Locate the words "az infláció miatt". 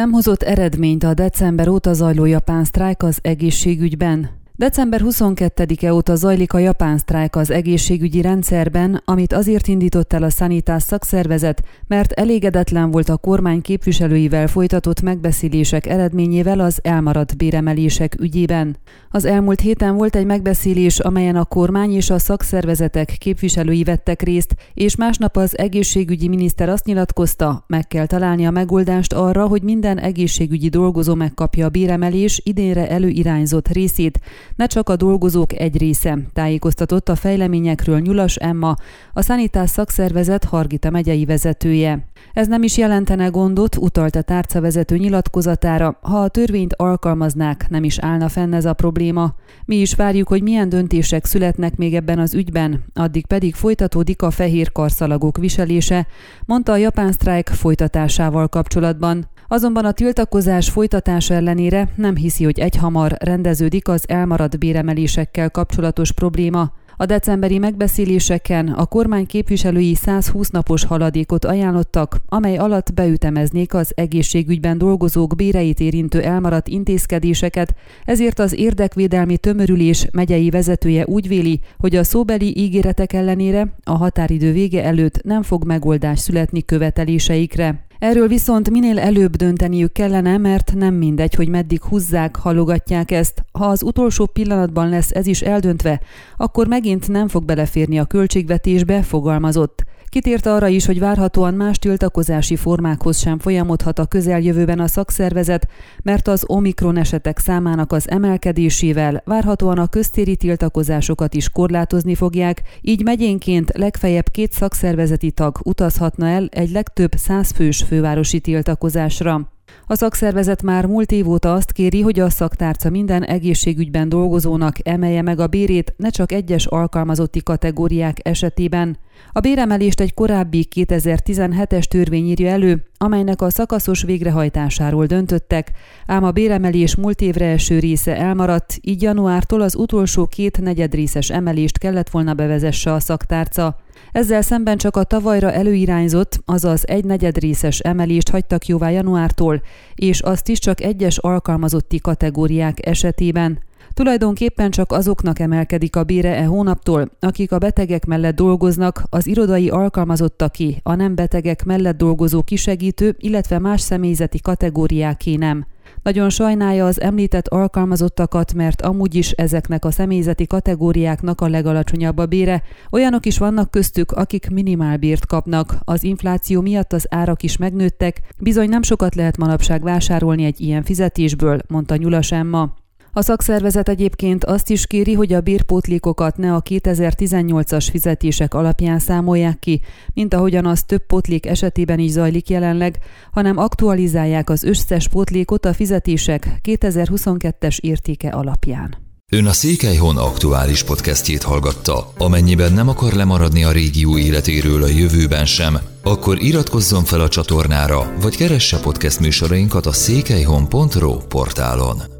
175.84-176.92